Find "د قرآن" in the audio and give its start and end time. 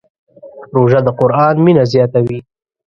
1.05-1.55